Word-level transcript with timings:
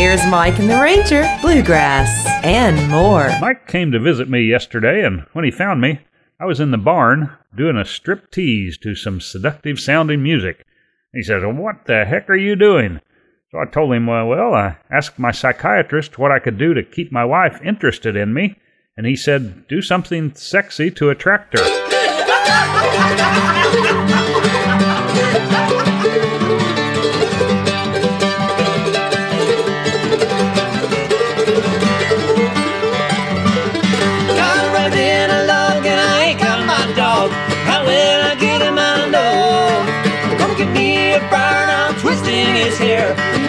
Here's 0.00 0.26
Mike 0.28 0.58
and 0.58 0.70
the 0.70 0.80
Ranger, 0.80 1.28
Bluegrass, 1.42 2.26
and 2.42 2.90
more. 2.90 3.28
Mike 3.38 3.66
came 3.66 3.92
to 3.92 4.00
visit 4.00 4.30
me 4.30 4.40
yesterday, 4.40 5.04
and 5.04 5.26
when 5.34 5.44
he 5.44 5.50
found 5.50 5.82
me, 5.82 6.00
I 6.40 6.46
was 6.46 6.58
in 6.58 6.70
the 6.70 6.78
barn 6.78 7.30
doing 7.54 7.76
a 7.76 7.84
strip 7.84 8.30
tease 8.30 8.78
to 8.78 8.94
some 8.94 9.20
seductive 9.20 9.78
sounding 9.78 10.22
music. 10.22 10.64
He 11.12 11.22
says, 11.22 11.42
What 11.44 11.84
the 11.84 12.06
heck 12.06 12.30
are 12.30 12.34
you 12.34 12.56
doing? 12.56 13.02
So 13.50 13.58
I 13.58 13.66
told 13.66 13.92
him, 13.92 14.06
well, 14.06 14.26
well, 14.26 14.54
I 14.54 14.78
asked 14.90 15.18
my 15.18 15.32
psychiatrist 15.32 16.18
what 16.18 16.32
I 16.32 16.38
could 16.38 16.56
do 16.56 16.72
to 16.72 16.82
keep 16.82 17.12
my 17.12 17.26
wife 17.26 17.60
interested 17.62 18.16
in 18.16 18.32
me, 18.32 18.56
and 18.96 19.06
he 19.06 19.16
said, 19.16 19.68
do 19.68 19.82
something 19.82 20.34
sexy 20.34 20.90
to 20.92 21.10
attract 21.10 21.58
her. 21.58 21.64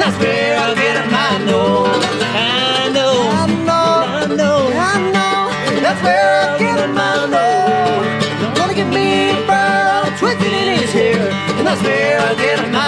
That's 0.00 0.16
where 0.18 0.56
I'll 0.58 0.74
get 0.74 0.96
my 1.12 1.44
know. 1.44 1.84
I 1.84 2.88
know. 2.96 3.14
I 3.40 3.46
know. 3.68 3.88
I 4.20 4.26
know. 4.40 4.58
I 4.88 4.92
know. 5.14 5.80
That's 5.84 6.02
where 6.02 6.24
I'll 6.40 6.58
get 6.58 6.88
my 7.00 7.26
know. 7.34 8.54
Gonna 8.56 8.74
get 8.80 8.88
me 8.88 9.08
burned, 9.46 10.16
twisted 10.18 10.52
in 10.60 10.78
his 10.80 10.92
hair, 10.92 11.20
and 11.58 11.66
that's 11.66 11.82
where 11.82 12.18
I'll 12.18 12.36
get 12.36 12.58
my 12.72 12.79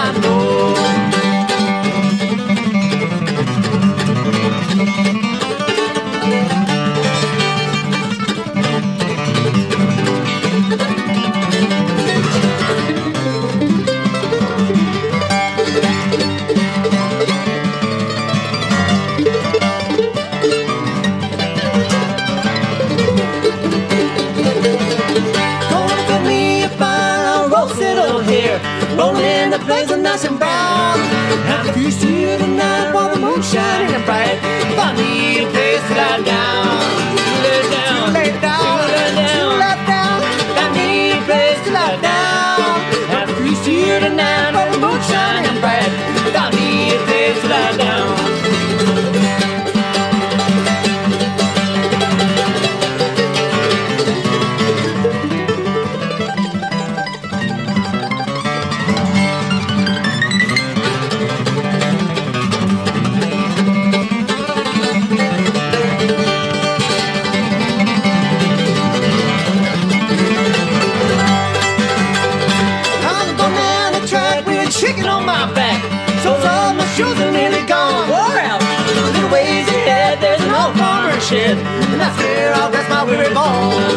shit. 81.23 81.55
And 81.55 81.99
that's 82.01 82.17
where 82.19 82.53
I'll 82.53 82.71
rest 82.71 82.89
my 82.89 83.03
weary 83.03 83.33
bones. 83.33 83.95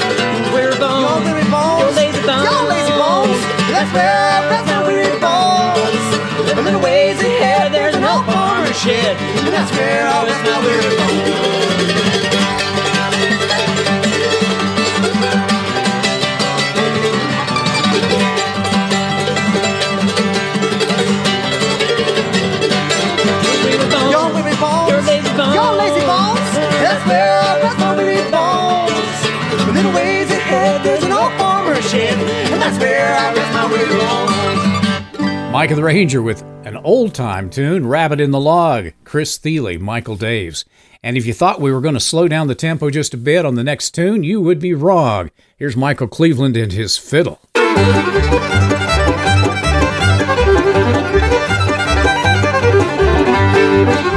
Weary 0.55 0.79
bones. 0.79 1.03
Your 1.03 1.19
weary 1.27 1.49
bones. 1.51 1.83
Your 1.83 1.93
lazy 1.93 2.23
bones. 2.23 2.47
Your 2.47 2.63
lazy 2.71 2.95
bones. 2.95 3.41
That's 3.75 3.91
where 3.93 4.31
I'll 4.31 4.49
rest 4.51 4.67
my 4.71 4.81
weary 4.87 5.19
bones. 5.19 6.03
A 6.55 6.63
little 6.63 6.81
ways 6.81 7.19
ahead, 7.21 7.73
there's 7.73 7.97
an 7.97 8.05
old 8.05 8.25
farmer 8.27 8.73
shed. 8.75 9.17
And 9.43 9.53
that's 9.53 9.73
where 9.73 10.07
I'll 10.07 10.27
rest 10.27 10.43
my 10.45 10.59
weary 10.65 10.97
bones. 10.97 12.06
A 27.99 29.73
little 29.73 29.93
ways 29.93 30.31
ahead, 30.31 30.85
there's 30.85 31.03
an 31.03 31.13
old 31.13 31.33
farmer 31.35 31.81
shed, 31.81 32.19
and 32.53 32.61
that's 32.61 32.79
where 32.79 33.17
I 33.17 33.35
rest 33.35 33.53
my 33.53 33.67
weary 33.71 33.89
bones. 33.89 35.53
Mike 35.53 35.71
of 35.71 35.77
the 35.77 35.85
Ranger 35.85 36.21
with 36.21 36.43
an 36.65 36.77
old 36.79 37.15
time 37.15 37.49
tune, 37.49 37.87
Rabbit 37.87 38.21
in 38.21 38.31
the 38.31 38.41
Log, 38.41 38.93
Chris 39.05 39.39
Thile, 39.39 39.79
Michael 39.79 40.17
Daves. 40.17 40.65
And 41.03 41.17
if 41.17 41.25
you 41.25 41.33
thought 41.33 41.61
we 41.61 41.73
were 41.73 41.81
going 41.81 41.95
to 41.95 42.01
slow 42.01 42.29
down 42.29 42.49
the 42.49 42.55
tempo 42.55 42.91
just 42.91 43.15
a 43.15 43.17
bit 43.17 43.47
on 43.47 43.55
the 43.55 43.65
next 43.65 43.93
tune, 43.93 44.23
you 44.23 44.41
would 44.43 44.61
be 44.61 44.75
wrong. 44.75 45.31
Here's 45.57 45.77
Michael 45.77 46.09
Cleveland 46.09 46.57
and 46.57 46.73
his 46.73 46.99
fiddle. 46.99 47.41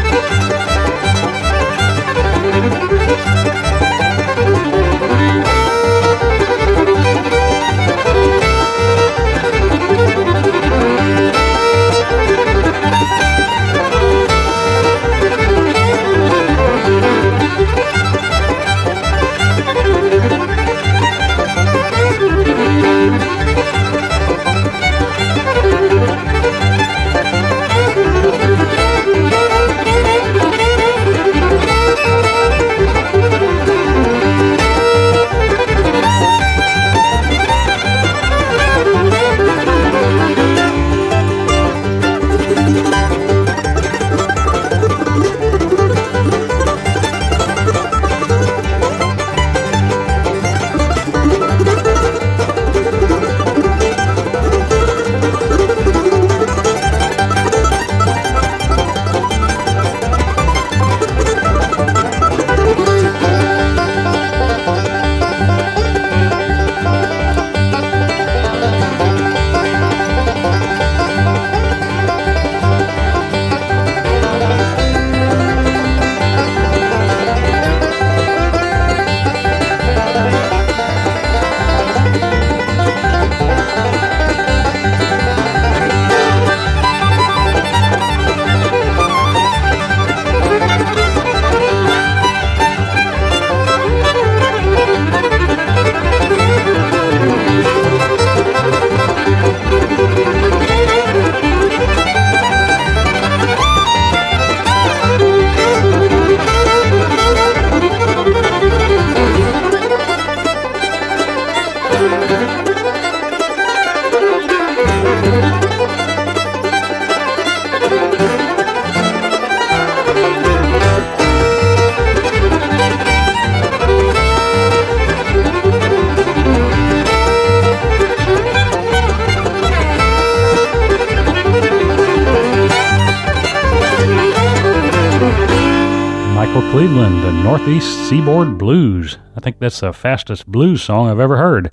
Seaboard 137.78 138.58
Blues. 138.58 139.20
I 139.36 139.42
think 139.42 139.60
that's 139.60 139.82
the 139.82 139.94
fastest 139.94 140.48
blues 140.48 140.82
song 140.82 141.08
I've 141.08 141.20
ever 141.20 141.38
heard. 141.38 141.72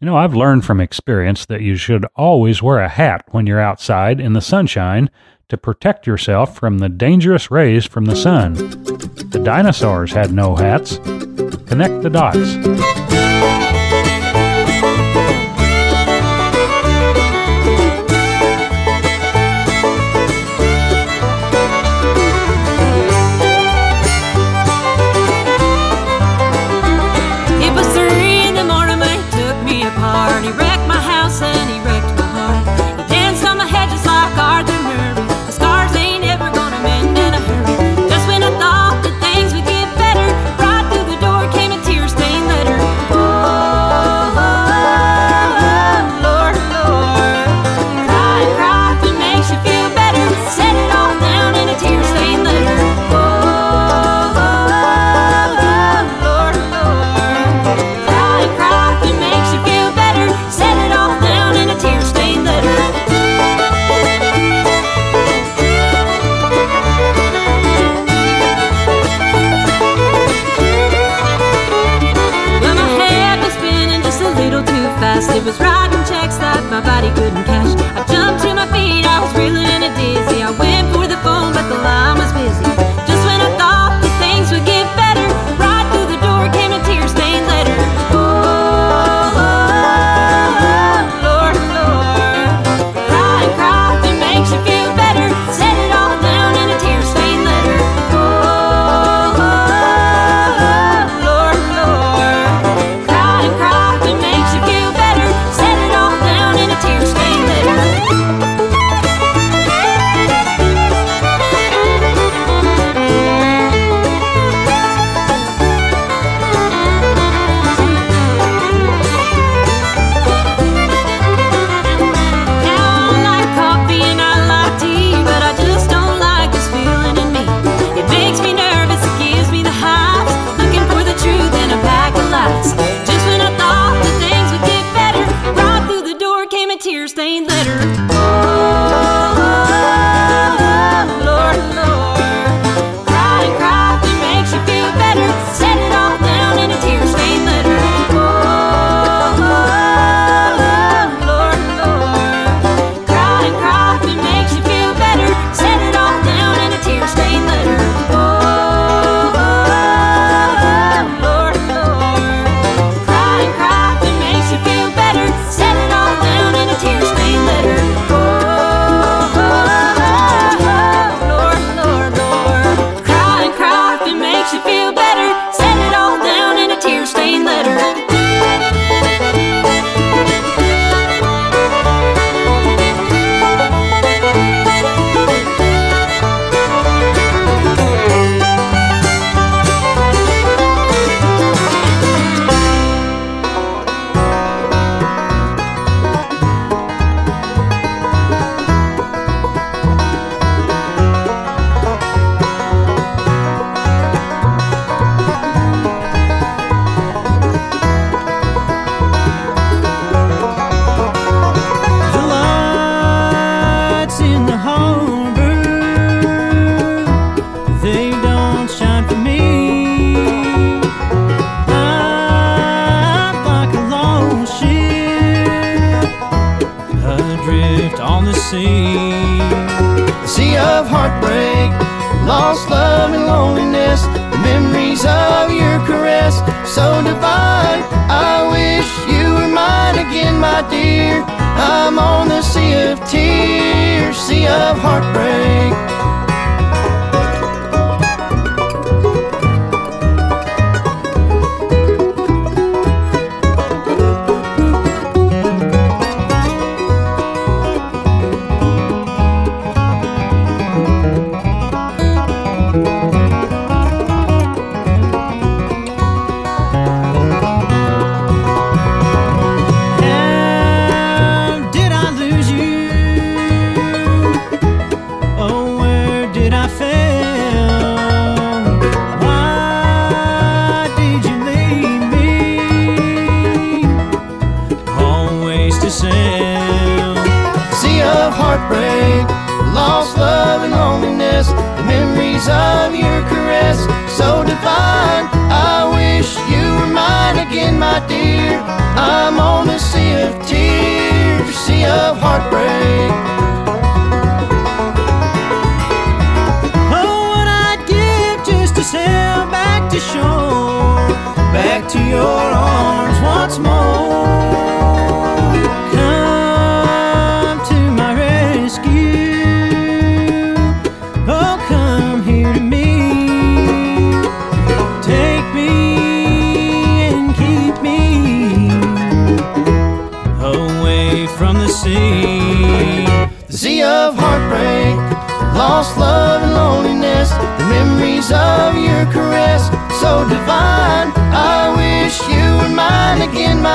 You 0.00 0.06
know, 0.06 0.16
I've 0.16 0.34
learned 0.34 0.66
from 0.66 0.80
experience 0.80 1.46
that 1.46 1.62
you 1.62 1.76
should 1.76 2.04
always 2.14 2.62
wear 2.62 2.78
a 2.80 2.90
hat 2.90 3.24
when 3.30 3.46
you're 3.46 3.58
outside 3.58 4.20
in 4.20 4.34
the 4.34 4.42
sunshine 4.42 5.08
to 5.48 5.56
protect 5.56 6.06
yourself 6.06 6.54
from 6.54 6.78
the 6.78 6.90
dangerous 6.90 7.50
rays 7.50 7.86
from 7.86 8.04
the 8.04 8.16
sun. 8.16 8.52
The 8.52 9.40
dinosaurs 9.42 10.12
had 10.12 10.30
no 10.30 10.56
hats. 10.56 10.98
Connect 10.98 12.02
the 12.02 12.10
dots. 12.12 12.97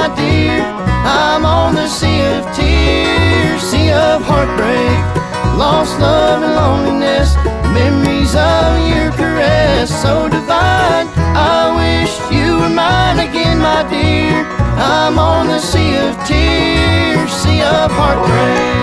my 0.08 0.16
dear. 0.16 0.60
I'm 1.06 1.46
on 1.46 1.76
the 1.76 1.88
sea 1.88 2.22
of 2.36 2.44
tears, 2.54 3.62
sea 3.62 3.92
of 3.92 4.22
heartbreak, 4.22 5.00
lost 5.58 5.98
love 6.00 6.44
and 6.44 6.56
loneliness, 6.56 7.36
memories 7.72 8.36
of 8.36 8.68
your 8.92 9.12
caress 9.14 9.90
so 10.02 10.28
divine. 10.28 11.08
I 11.56 11.72
wish 11.80 12.12
you 12.36 12.60
were 12.60 12.74
mine 12.84 13.20
again, 13.20 13.60
my 13.60 13.84
dear. 13.90 14.44
I'm 14.76 15.18
on 15.18 15.48
the 15.48 15.60
sea 15.60 15.96
of 15.96 16.14
tears, 16.28 17.32
sea 17.32 17.62
of 17.62 17.90
heartbreak. 17.92 18.74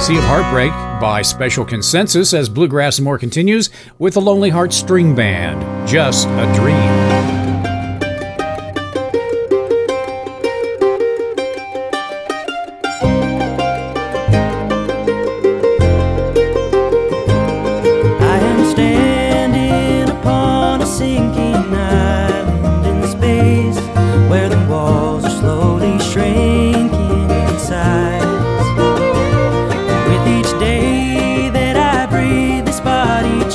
Sea 0.00 0.16
of 0.16 0.24
Heartbreak 0.24 0.87
by 1.00 1.22
special 1.22 1.64
consensus 1.64 2.34
as 2.34 2.48
Bluegrass 2.48 2.98
and 2.98 3.04
More 3.04 3.18
continues 3.18 3.70
with 3.98 4.14
the 4.14 4.20
Lonely 4.20 4.50
Heart 4.50 4.72
String 4.72 5.14
Band, 5.14 5.88
Just 5.88 6.28
a 6.28 6.52
Dream. 6.54 7.37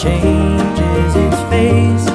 changes 0.03 1.15
its 1.15 1.41
face. 1.49 2.12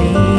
see. 0.00 0.29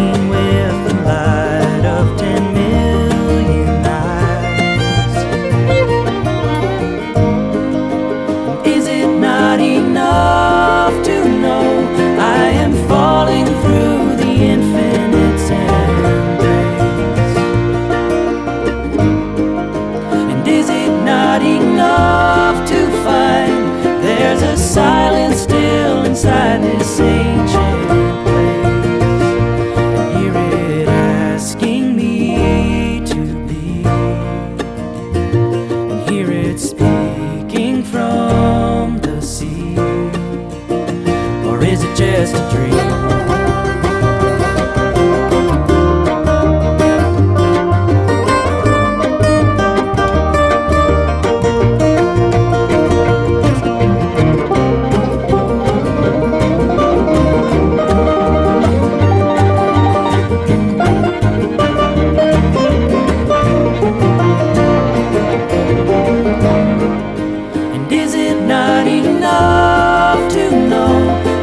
not 68.52 68.86
enough 68.86 70.30
to 70.34 70.52
know. 70.52 70.94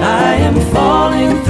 I 0.03 0.35
am 0.49 0.61
falling 0.75 1.43